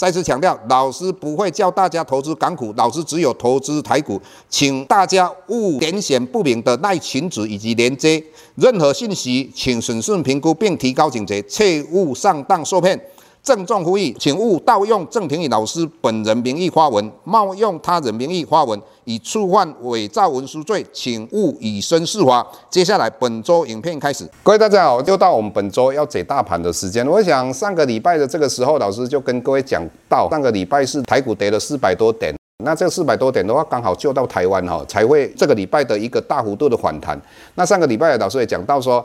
[0.00, 12.98] 再次强调，老师不会教大家投资港股，老师只有投资台股，请大家勿点选不明的赖群组以及连接，任何信息请审慎评估并提高警觉，切勿上当受骗。
[13.42, 22.46] 郑重呼吁，请勿盗用郑庭宇老师本人名义发文，冒用他人名义发文，以触犯伪造文书罪，请勿以身试法。
[22.68, 27.06] 接下来本周影片开始，各位大家好，又到我们本周要解大盘的时间。
[27.06, 37.18] 我想上个礼拜的这个时候，老师就跟各位讲到，上个礼拜是台股跌了四百多点，那这四百多点的话，刚好救到台湾哈，才会这个礼拜的一个大幅度的反弹。
[37.54, 39.04] 那上个礼拜老师也讲到说。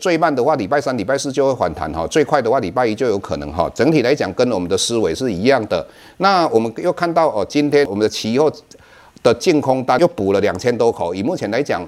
[0.00, 3.70] 最慢的话，礼拜三、礼拜四就会反弹哈；最快的话，礼拜一就有可能哈。
[3.72, 5.86] 整体来讲，跟我们的思维是一样的。
[6.16, 8.52] 那我们又看到哦，今天我们的期货
[9.22, 11.14] 的净空单又补了两千多口。
[11.14, 11.80] 以目前来讲，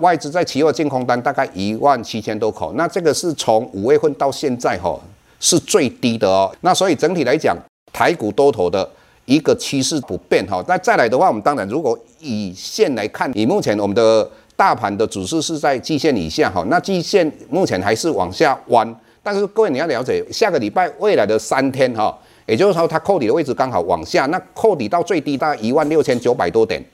[0.00, 2.72] 外资在期货净空单大概一万七千多口。
[2.74, 4.98] 那这个是从五月份到现在哈，
[5.40, 6.54] 是最低的哦。
[6.60, 7.56] 那所以整体来讲，
[7.92, 8.88] 台股多头的
[9.24, 10.64] 一个趋势不变哈。
[10.68, 14.30] 那再来的话，我们当然如果以线来看，以目前我们的。
[14.60, 26.84] 大盘的指数是在季线以下哈，那季线目前还是往下弯，但是各位你要了解，下个礼拜未来的三天哈，也就是说它扣底的位置刚好往下，那扣底到最低大概一万六千九百多点，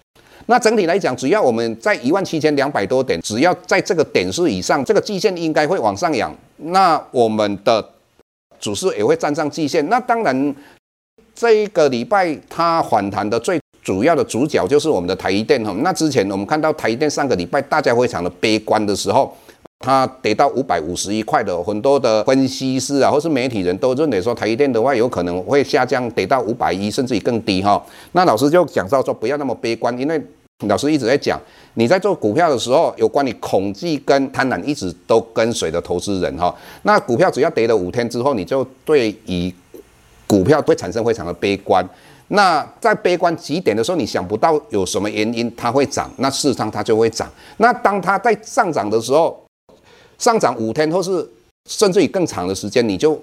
[0.47, 7.85] 那整体来讲，只要我们在一万七千两百多点，只要在这个点数以上，这个季线应该会往上扬，那我们的
[8.61, 10.55] 指数也会站上季线，那当然
[11.35, 13.59] 这一个礼拜它反弹的最。
[13.87, 19.33] 主要的主角就是我们的台积电哈，那之前我们看到台积电上个礼拜大家非常的悲观的时候，
[19.79, 27.81] 它跌到五百五十一块的，很多的分析师啊或是媒体人都认为说台积电的话有可能会下降跌到五百一甚至于更低哈。
[28.11, 30.21] 那老师就讲到说不要那么悲观，因为
[30.67, 31.41] 老师一直在讲，
[31.75, 36.53] 你在做股票的时候，有关你恐惧跟贪婪一直都跟随的投资人哈。
[36.83, 39.55] 那股票只要跌了五天之后，你就对于
[40.27, 41.89] 股票会产生非常的悲观。
[42.29, 47.31] 那在悲观极点的时候，你想不到有什么原因它会涨，那事实上它就会涨。
[47.59, 49.41] 那当它在上涨的时候，
[50.19, 51.29] 上涨五天或是
[51.69, 53.21] 甚至于更长的时间，你就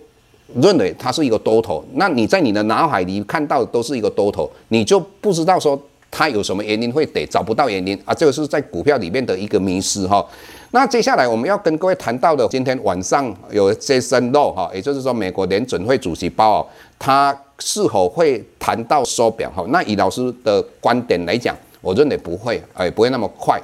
[0.55, 1.83] 认为它是一个多头。
[1.93, 5.77] 那你在你的脑海里看到都是一个多头，你就不知道说
[6.09, 8.13] 它有什么原因会跌，找不到原因啊。
[8.13, 10.25] 这个是在股票里面的一个迷失哈。
[10.73, 16.65] 那接下来我们要跟各位谈到的，今天晚上有 Jason Lowe 哈，也就是说美国联准会主席鲍尔，
[16.99, 17.39] 他。
[17.59, 19.49] 是否会谈到缩表？
[19.51, 23.61] 哈，那以老师的观点来讲，我认为不会，哎，不会那么快。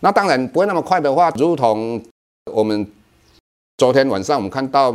[0.00, 2.02] 那当然不会那么快的话，如同
[2.52, 2.86] 我们
[3.78, 4.92] 昨天晚上我们看到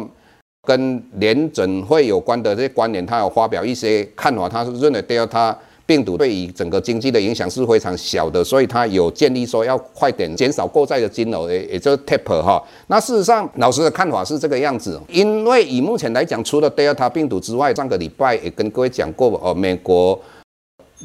[0.67, 5.57] 跟联准会有关的这些官员，他有发表一些看法，他是认为都要他。
[5.85, 12.63] 病毒对于整个经济的影响是非常小的，所以他有建议说要快点减少购债的金额，也也就是 taper 哈。
[12.87, 20.17] 那事实上，老师的看法是这个样子，因为以目前来讲，除了 Delta 病毒之外，上个礼拜也跟各位讲过哦，美国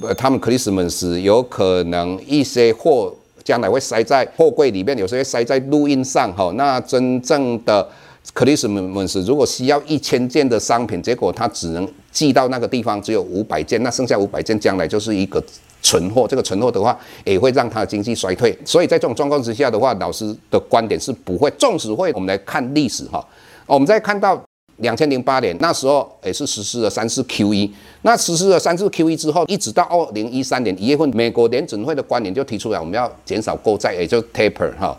[0.01, 3.13] 呃他们 Christmas 有可能一些货
[3.43, 6.53] 将来会塞在货柜里面，有时候塞在陆运上哈。
[6.55, 7.89] 那真正的。
[8.35, 15.43] 克里斯门斯如果需要一千件的商品，结果他只能寄到那个地方，只有五百件，那剩下五百件将来就是一个
[15.83, 16.29] 存货。
[16.29, 18.57] 这个存货的话，也会让它的经济衰退。
[18.65, 22.13] 所以在这种状况之下的话，老师的观点是不会，纵使会。
[22.13, 23.27] 我们来看历史哈，
[23.67, 24.41] 我们再看到
[24.77, 27.69] 两千零八年那时候也是实施了三次 QE，
[28.03, 34.97] 那实施了三次 QE 之后，一直到二零一三年一月份，美国联准会的官员就提出来，我们要减少购债，也就 taper 哈，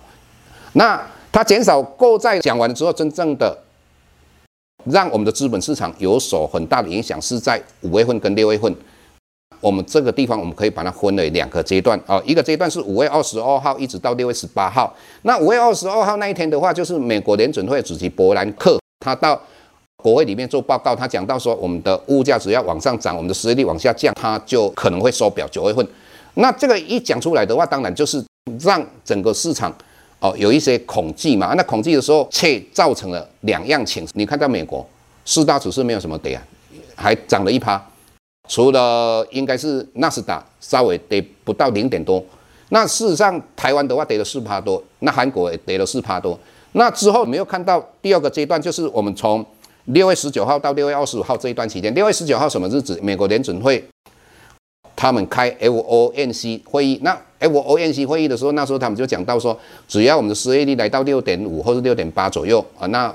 [0.73, 1.01] 那。
[1.31, 3.57] 它减少购债讲完之后，真正的
[4.85, 8.75] 让我们的资本市场有所很大的影响，是在五月份跟六月份。
[9.61, 14.95] 我们这个地方我们可以把它分为两个阶段啊，一个阶段是五月二十二号一直到六月十八号。
[15.23, 19.39] 那五月二十二号那一天的话，就是美国联准会主席伯南克他到
[19.97, 25.85] 国会里面做报告，他讲到说，我们的物价只要往上涨，我们的失业率往下降，他就可能会缩表九月份。
[26.35, 28.23] 那这个一讲出来的话，当然就是
[28.61, 29.71] 让整个市场。
[30.19, 34.05] 哦，有一些恐惧嘛，那恐惧的时候，却造成了两样情。
[34.13, 34.85] 你看到美国
[35.23, 36.43] 四大指数没有什么跌啊，
[36.95, 37.81] 还涨了一趴，
[38.47, 42.23] 除了应该是纳斯达稍微跌不到零点多。
[42.69, 46.37] 那事实上，台湾的话跌了四趴多，那韩国也跌了四趴多。
[46.73, 49.43] 那之后没有看到第二个阶段，就是我们从
[49.85, 51.91] 六月十九号到六月二十五号这一段期间。
[51.95, 52.99] 六月十九号什么日子？
[53.01, 53.83] 美国联准会
[54.99, 56.99] 他们开 FOMC 会议。
[57.01, 59.57] 那 FOMC 会议的时候，那时候他们就讲到说，
[59.87, 63.09] 只要我们的失业率来到六点五或是六点八左右啊，那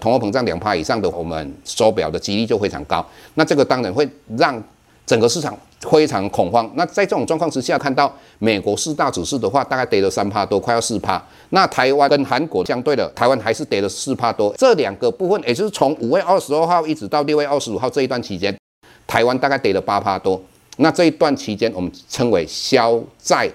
[0.00, 3.04] 通货膨胀两趴以上的，我们收表的几率就非常高。
[3.34, 4.62] 那这个当然会让
[5.04, 6.70] 整个市场非常恐慌。
[6.76, 11.20] 那在这种状况之下，看到美国四大指数的话，大概跌了三趴多，快要四趴。
[11.50, 14.54] 那台湾跟韩国相对的，台湾还是跌了四趴多。
[14.56, 18.56] 这两个部分，也就是从五月二十二号一直到六月二十五号这一段期间，
[19.04, 20.40] 台湾大概跌了八趴多。
[20.80, 23.50] 那这一段期间，我们称为消债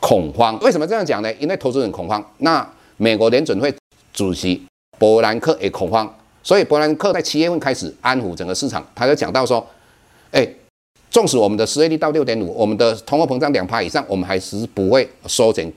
[0.00, 0.56] 恐慌。
[0.60, 1.32] 为什么这样讲呢？
[1.34, 2.24] 因为投资人恐慌。
[2.38, 2.64] 那
[2.96, 3.74] 美国联准会
[4.12, 4.64] 主席
[4.98, 6.08] 伯南克也恐慌，
[6.44, 8.86] 所以伯南克在七月份开始安抚整个市场。
[8.94, 9.66] 他就讲到说
[10.30, 10.48] ：“哎，
[11.10, 15.72] 纵使我们的失业率到六点五，我们的通货膨胀两趴以上，我们还是不会缩减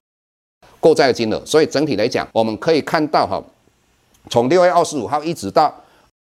[0.79, 1.41] 购债的金额。
[1.43, 3.43] 所以整体来讲，我们可以看到哈，
[4.29, 5.73] 从六月二十五号一直到。”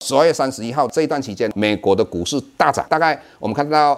[0.04, 3.98] 十二月三十一号这一段期间，美国的股市大涨，大概我们看到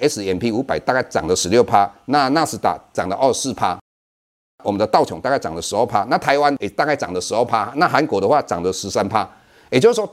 [0.00, 3.78] S&P 五百大概涨了十六趴，那纳斯达涨了二十四趴，
[4.64, 9.28] 我们的道琼大概涨了十二趴，那台湾也大概涨了十二趴，那韩国的话涨了十三趴，
[9.70, 10.10] 也就是说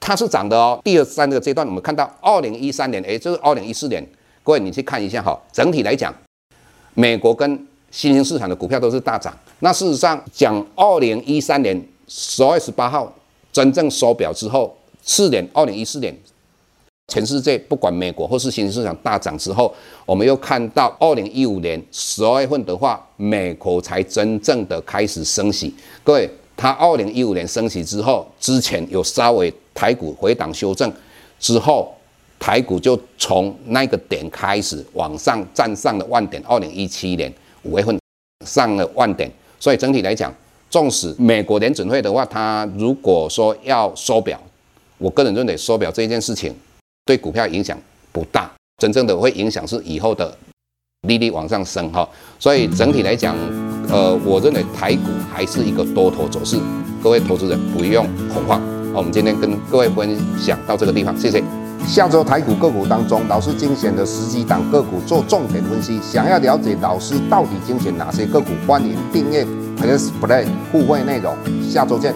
[0.00, 0.80] 它是涨的哦。
[0.82, 4.04] 第二三个阶段，我们看到二零一三年，也就是二零一四年，
[4.42, 6.12] 各位你去看一下哈，整体来讲，
[6.94, 9.36] 美国跟新兴市场的股票都是大涨。
[9.60, 13.12] 那事实上讲，二零一三年十二月十八号。
[13.56, 16.14] 真正收表之后，四年，二零一四年，
[17.08, 19.74] 全世界不管美国或是新兴市场大涨之后，
[20.04, 25.74] 我们又看到二零一五年十二月份的话，美国才真正的开始升息。
[26.04, 30.92] 各位，它二零一五年升息之后，之前有稍微台股回档修正
[31.40, 31.94] 之后，
[32.38, 36.42] 台股就从那个点开始往上站上了万点。
[36.46, 37.32] 二零一七年
[37.62, 37.98] 五月份
[38.44, 40.30] 上了万点，所以整体来讲。
[40.68, 44.38] 纵使美国联准会的话，他如果说要收表，
[44.98, 46.54] 我个人认为收表这件事情
[47.04, 47.78] 对股票影响
[48.12, 50.36] 不大，真正的会影响是以后的
[51.06, 52.06] 利率往上升哈。
[52.38, 53.36] 所以整体来讲，
[53.88, 55.02] 呃，我认为台股
[55.32, 56.58] 还是一个多头走势，
[57.02, 58.60] 各位投资人不用恐慌。
[58.92, 61.42] 好，我们今天跟各位分享到这个地方，谢谢。
[61.86, 69.46] 下周台股个股当中，老师精选的十几档个股做重点分析，想要了解老师到底精选哪些个股，欢迎订阅。
[69.76, 72.14] Plus Play 互惠内容，下周见。